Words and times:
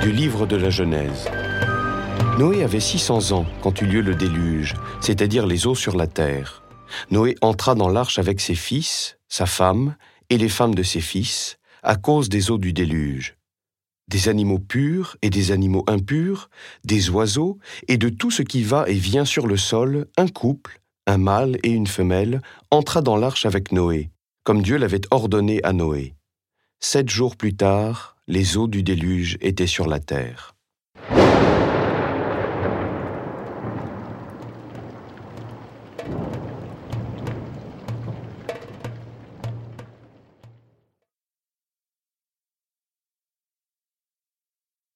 du 0.00 0.12
livre 0.12 0.46
de 0.46 0.56
la 0.56 0.70
Genèse. 0.70 1.28
Noé 2.38 2.62
avait 2.62 2.80
600 2.80 3.32
ans 3.32 3.46
quand 3.62 3.82
eut 3.82 3.86
lieu 3.86 4.00
le 4.00 4.14
déluge, 4.14 4.74
c'est-à-dire 5.00 5.46
les 5.46 5.66
eaux 5.66 5.74
sur 5.74 5.94
la 5.94 6.06
terre. 6.06 6.62
Noé 7.10 7.36
entra 7.42 7.74
dans 7.74 7.88
l'arche 7.88 8.18
avec 8.18 8.40
ses 8.40 8.54
fils, 8.54 9.18
sa 9.28 9.44
femme 9.44 9.96
et 10.30 10.38
les 10.38 10.48
femmes 10.48 10.74
de 10.74 10.82
ses 10.82 11.02
fils, 11.02 11.58
à 11.82 11.96
cause 11.96 12.30
des 12.30 12.50
eaux 12.50 12.56
du 12.56 12.72
déluge. 12.72 13.36
Des 14.08 14.28
animaux 14.30 14.58
purs 14.58 15.16
et 15.20 15.28
des 15.28 15.52
animaux 15.52 15.84
impurs, 15.86 16.48
des 16.84 17.10
oiseaux 17.10 17.58
et 17.86 17.98
de 17.98 18.08
tout 18.08 18.30
ce 18.30 18.42
qui 18.42 18.62
va 18.62 18.88
et 18.88 18.94
vient 18.94 19.26
sur 19.26 19.46
le 19.46 19.58
sol, 19.58 20.06
un 20.16 20.28
couple, 20.28 20.80
un 21.06 21.18
mâle 21.18 21.58
et 21.62 21.70
une 21.70 21.86
femelle, 21.86 22.40
entra 22.70 23.02
dans 23.02 23.16
l'arche 23.16 23.44
avec 23.44 23.70
Noé, 23.70 24.10
comme 24.44 24.62
Dieu 24.62 24.78
l'avait 24.78 25.02
ordonné 25.10 25.62
à 25.62 25.74
Noé. 25.74 26.14
Sept 26.80 27.10
jours 27.10 27.36
plus 27.36 27.54
tard, 27.54 28.16
les 28.30 28.56
eaux 28.56 28.68
du 28.68 28.84
déluge 28.84 29.36
étaient 29.40 29.66
sur 29.66 29.88
la 29.88 29.98
terre. 29.98 30.54